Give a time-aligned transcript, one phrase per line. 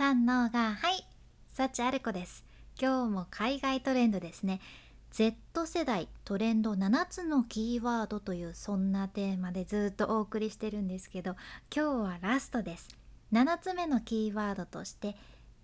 [0.00, 1.06] 三のがはい。
[1.54, 2.46] 幸ある子です。
[2.80, 4.62] 今日も海外トレンドですね。
[5.10, 11.36] Z 世代トレンド7つのキーワードというそんなテーマでずっとお送りしてるんですけど
[11.76, 12.88] 今日はラストです。
[13.30, 15.16] 7つ目のキーワードとして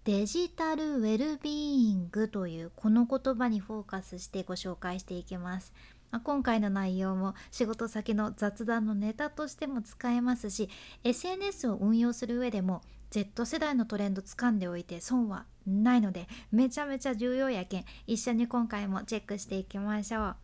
[0.04, 1.54] デジタルウェルビー
[1.92, 5.72] イングというこの言葉にフォーカスしてご紹介していきます。
[6.10, 10.68] ま、今回の内容も仕事先の雑談のネタとしても使えますし
[11.04, 12.82] SNS を運用する上でも
[13.16, 20.34] Z 世代のトレンド掴んでおいて損はないのでめちゃめちゃ重要やけん一緒に今回もチェックしていきましょ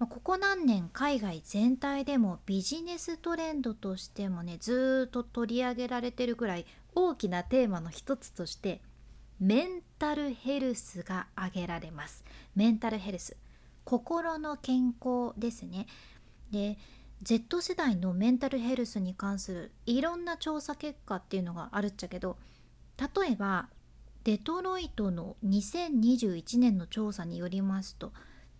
[0.00, 0.06] う。
[0.06, 8.80] ここ何年海外全体でもビジネストレンドとしてもねずっと取り上げられてるくらい大きなテーマの一つとして
[9.38, 12.24] メンタルヘルスが挙げられます。
[12.56, 13.36] メンタルヘルス。
[13.84, 15.86] 心の健康ですね。
[16.50, 16.78] で
[17.24, 22.36] Z 世代のメンタルヘルスに関するいろんな調査結果っていうのがあるっちゃけど
[22.98, 23.70] 例えば
[24.24, 28.12] デトロイトの2021年の調査によりますと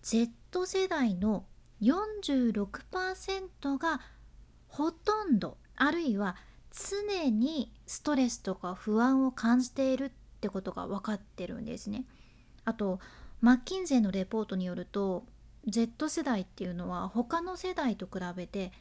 [0.02, 1.44] Z 世代の
[1.82, 4.00] 46%が
[4.66, 6.36] ほとんどあるいは
[6.72, 12.06] 常にストレスとか不安を感じているってことが分かってるんですね。
[12.64, 12.98] あと
[13.40, 15.26] マッキンゼーのレポートによると
[15.66, 18.72] Z 世代っていうのは他の世代と比べて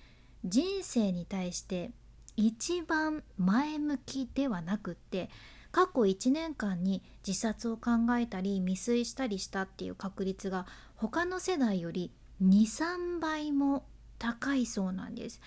[0.44, 1.92] 人生に対して
[2.36, 5.30] 一番前向きではなくって
[5.72, 12.12] 過去1年間に自殺を考えたり未遂したりしたっていう確率が他の世代より
[12.44, 13.86] 23倍も
[14.20, 15.42] 高いそうなんです。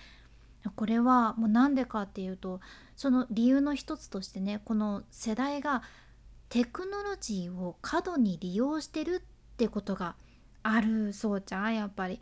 [0.75, 2.61] これはもう何でかっていうと
[2.97, 5.83] その理由の一つとしてねこの世代が
[6.49, 10.17] テクノロジーを過度に利用してるってことが
[10.75, 12.21] あるそうちゃんやっぱり。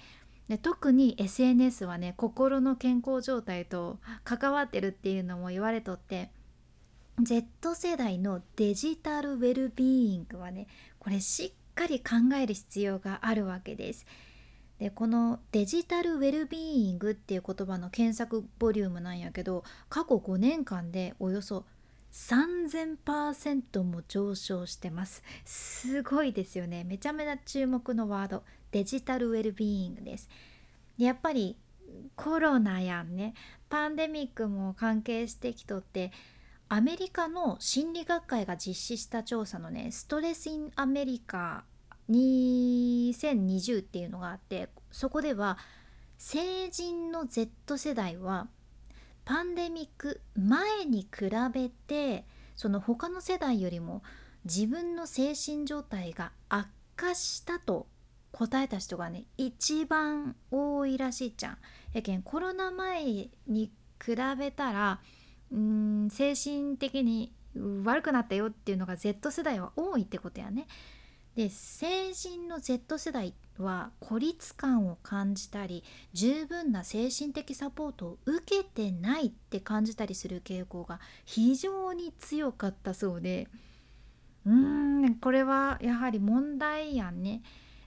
[0.48, 6.30] で特に SNS はね心の健康状態と関わってるっていうのも言われとって
[7.22, 10.66] Z 世代のデジタルウェルビーイングはね
[10.98, 14.06] これしっかり考える必要があるわけです。
[14.78, 21.64] でこのデジタルウェルビーイングっていう言葉の検索ボリュームなんやけど過去5年間でおよそ
[22.14, 25.25] 3000%も上昇してます。
[25.45, 26.85] すごいですよね。
[26.85, 28.45] めちゃめちゃ注目のワード。
[28.70, 30.29] デジタルウェルビーイングです。
[30.97, 31.57] やっぱり
[32.14, 33.35] コロナやんね。
[33.69, 36.13] パンデミックも関係してきとって
[36.69, 41.64] アメリカの心理学会が実施した調査のねストレス・イン・アメリカ
[42.11, 45.58] 2020っていうのがあってそこでは
[46.17, 48.48] 成人の Z 世代は
[49.24, 52.24] パンデミック前に比べて
[52.57, 54.02] その他の世代よりも
[54.45, 57.86] 自分の精神状態が悪化したと
[58.33, 61.58] 答えた人がね一番多いらしいじゃん。
[61.92, 63.05] やけんコロナ前
[63.46, 63.70] に
[64.05, 65.01] 比べたら
[65.52, 67.33] うん精神的に
[67.84, 70.67] 悪くなったよっていうのが Z 世代は多いってことやね。
[71.36, 83.48] で成人の Z 世代は孤立感を感じたり十分な精神的サポートを受けてないって感じたりする傾向が非常に強かったそうで
[84.44, 87.42] うーんこれはやはり問題やんね。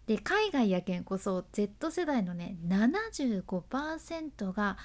[0.08, 4.78] で海外やけんこそ Z 世代のね75%が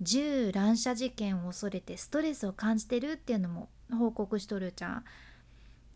[0.00, 5.04] 銃乱射事件を恐れてストレスを感じてるっていうのも報告しとるじゃん。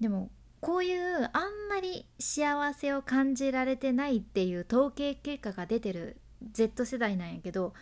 [0.00, 0.30] でも
[0.64, 6.16] こういうあんまり幸せを感じられてないっていう統計結果が出てる
[6.52, 7.74] Z 世代なんやけど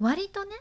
[0.00, 0.52] 割とね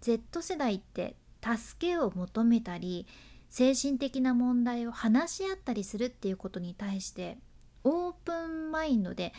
[0.00, 3.06] Z 世代って助けを求めたり
[3.50, 7.36] 精神的な問題を話し合ったりするっていうことに対して
[7.84, 9.34] オープンマインドで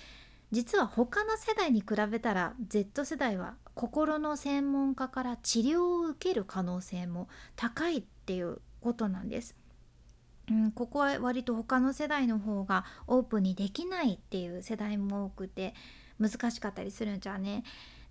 [0.52, 9.59] 実は他の世代に比べたら Z 世代は心の専門家から治療を受ける可能性も高いっていうことなんです。
[10.50, 15.74] うん、ここは割と他の世代の方がオープンにできないっていう世代も多くて
[16.20, 17.64] 難しかったりするんじゃね。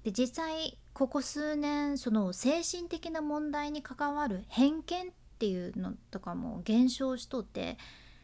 [0.05, 7.79] で実際ここ数年その精神的な問題に関わる偏見っていうのとかも減少しとって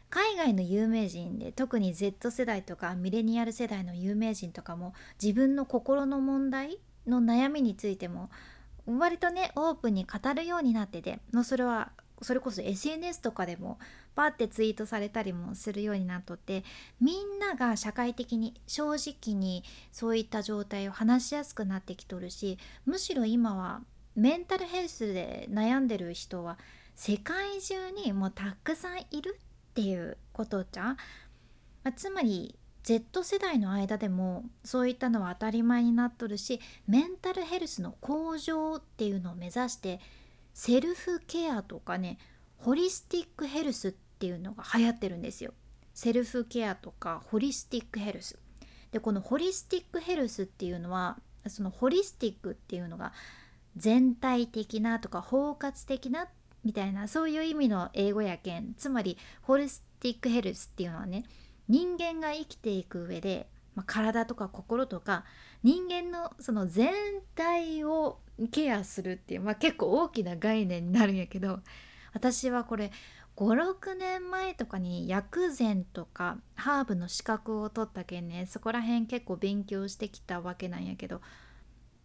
[0.09, 8.29] 海外の有名人で特に Z 世代とかミレニアル世代の有名人とかも自分の心の問題の悩みについても
[8.85, 11.91] 割とねオープンに語るようになっててもそれは
[12.21, 13.77] それこそ SNS とかでも
[14.15, 16.63] パってツイートされたりもするようになっとって
[17.01, 23.81] みんなが社会的に正直にそういった状態を話しやすくなってきとるしむしろ今は
[24.15, 26.57] メンタルヘルスで悩んでる人は
[26.95, 30.97] 世界中にもうたくさんいるっていうことじゃん、
[31.83, 39.99] まあ、つまり Z 世代の間でもそういったのは当たり前になっとるしメンタルヘルスの向上っていうのを目指して
[40.55, 42.17] セルフケアとかね
[42.55, 45.53] ホリスティックヘルスっていうのが流行ってるんですよ。
[45.93, 48.39] セルフケアとかホリスティックヘルス。
[48.91, 53.11] でこのホリスティックヘルスっていうのはそのホリスティックっていうのが
[53.75, 56.29] 全体的なとか包括的な
[56.63, 58.75] みたいなそういう意味の英語やけん。
[58.77, 61.25] つまりホリスティックヘルスっていうのはね
[61.67, 65.25] 人間が生きていく上で、まあ、体とか心とか
[65.63, 66.93] 人間のその全
[67.35, 68.19] 体を
[68.51, 71.59] ケアするっていう、まあ、結構大きな概念になるんやけど
[72.13, 72.91] 私はこれ
[73.35, 81.21] 56年前とかに薬膳とかハーブの資格を取ったけんねそこら辺結構勉強してきたわけなんやけど、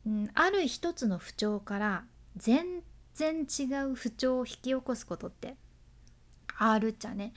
[0.06, 2.04] うん、ある一つの不調から
[2.36, 2.82] 全
[3.14, 5.56] 然違う不調を引き起こすことって
[6.58, 7.32] あるっちゃね。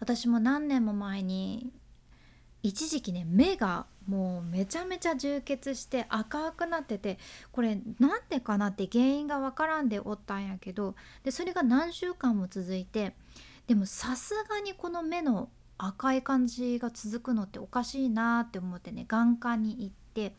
[0.00, 1.72] 私も何年も前に
[2.64, 7.18] 一時期ね目がもうめちゃめちゃ充血して赤くなってて
[7.52, 13.14] これなんでかなって原因がわからんでおったんやけどでそれが何週間も続いて
[13.66, 20.34] でもさすがにこの目の赤い感じが続くのっておかしいなって思ってね眼科に行って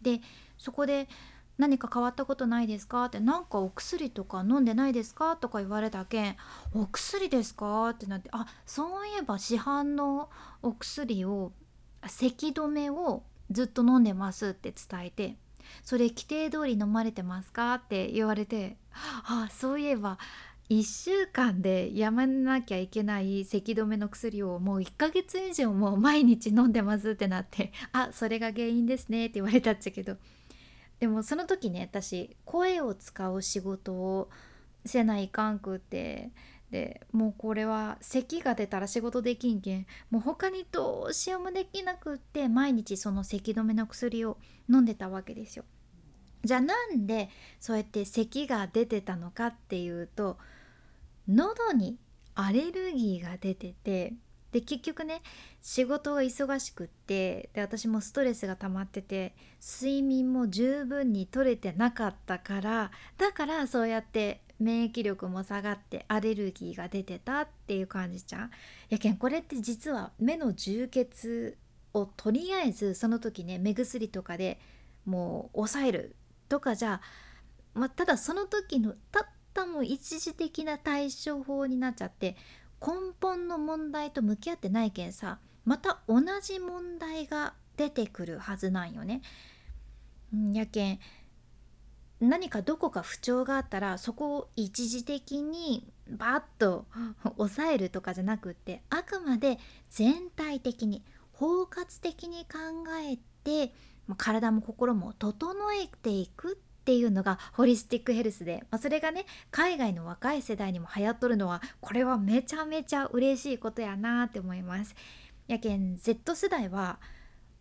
[0.00, 0.22] で
[0.56, 1.06] そこで
[1.58, 6.36] 「何か変わったことないですか?」って「なんかお薬とか飲んでないですか?」とか言われたけん
[6.72, 10.30] 「お薬ですか?」ってなってあそういえば市販の
[10.62, 11.52] お薬を
[12.06, 15.36] 咳止めをずっと飲んでますって伝えて
[15.82, 17.74] それ規定通り飲まれてますか？
[17.74, 18.78] って言われて
[19.24, 20.18] あそういえば
[20.70, 30.18] 1週間でやめなきゃいけない咳止めの薬をもう1ヶ月以上もう毎日飲んでますってなってあそれが原因ですねって言われたっちゃけど
[31.00, 34.30] でもその時ね私声を使う仕事を
[34.84, 36.30] せないかんくって
[36.70, 45.64] でもうこれは咳が出たら仕事できんけんもう他にどうしようもできなくって毎日その咳止めの薬を飲んでたわけですよ。
[46.44, 50.38] じゃあなんでそうやって咳が出てたのかっていうと
[51.26, 51.98] 喉に
[52.34, 54.14] アレルギーが出てて
[54.52, 55.22] で結局ね
[55.60, 68.50] 仕事が忙しくってで私もストレスが溜まってて睡眠も十分に取れてなかったからだからそうやって免疫力も下がってアレルギーが出てたっていう感じじゃん。
[68.88, 71.56] やけんこれって実は目の充血
[71.94, 74.58] をとりあえずその時ね目薬とかで
[75.04, 76.16] もう抑える
[76.48, 77.00] とかじゃ
[77.78, 82.36] まあ、ただその時のたったもう一時的な対処法になっちゃって
[82.80, 89.22] 根本の問題と向き合ってないけんさまた同じ問題が出てくるはずなんよね。
[90.52, 90.98] やけん
[92.20, 96.86] 何かどこか不調があったらそこを一時的にバッと
[97.36, 99.58] 抑えるとかじゃなくってあくまで
[99.88, 102.58] 全体的に包括的に考
[103.00, 103.72] えて
[104.16, 114.94] 体も心も整えていくっていうのがホリスティックヘルスで、まあ、それがね海外の若い世代にも流行っとるのはこれはめちゃめちゃ嬉しいことやなって思います。
[115.48, 116.98] やけん Z 世代は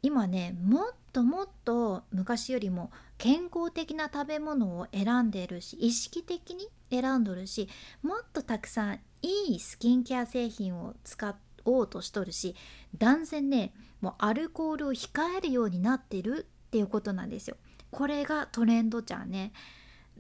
[0.02, 7.68] 今ねもっともっと昔よりも健康的な食べ物を選んでるし意識的に選んどるし
[8.04, 11.36] もっとたくさんいいスキンケア製品を使
[11.66, 12.56] おうとしとるし
[12.98, 17.58] 断然ねもうアルコールを控えるようになってるっていうことなんですよ。
[17.92, 19.52] これがトレンドじゃね。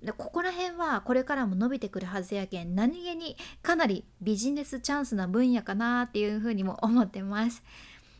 [0.03, 7.63] でここら辺はこれからも伸びてくるはずやけん何気にかなりビジネスチャンスな分野かなっていうふうにも思ってます。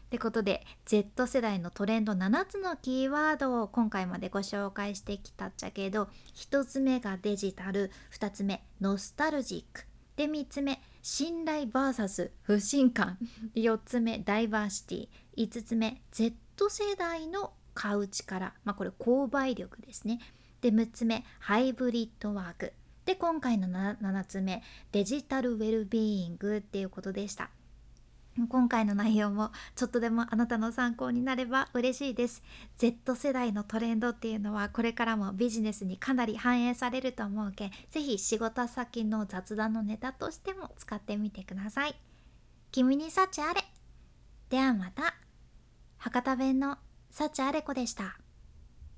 [0.08, 13.18] ってことで Z 世代のトレンド7つのキーワードを今回までご紹介してきたっちゃけど1つ目がデジタル2つ目ノスタルジックで3つ目信頼 VS 不信感
[13.56, 16.36] 4つ目ダイバーシティ5つ目 Z
[16.70, 18.56] 世代の買う力。
[18.64, 20.20] まあこれ購買力ですね。
[20.62, 22.74] で6つ目ハイブリッドワーク。
[23.06, 27.52] で今回の 7, 7つ目デジタルウェルビーイングっていうことでした。
[28.50, 32.44] 今回の内容もちょっとでもあなたの参考になれば嬉しいです。
[32.78, 41.96] Z 世代のトレンドっていうのはこれからもビジネスにかなり反映されると思うけんぜひ仕事先の雑談のネタとしても使ってみてください。
[42.72, 43.62] 君に幸あれ。
[44.50, 45.14] ではまた。
[46.00, 46.78] 博多弁の
[47.10, 48.18] 幸あれ子でした。